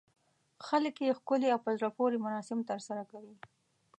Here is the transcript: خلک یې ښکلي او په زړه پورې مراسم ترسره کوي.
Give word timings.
خلک 0.67 0.95
یې 1.05 1.17
ښکلي 1.19 1.47
او 1.51 1.59
په 1.65 1.71
زړه 1.77 1.89
پورې 1.97 2.17
مراسم 2.25 2.59
ترسره 2.69 3.03
کوي. 3.11 3.35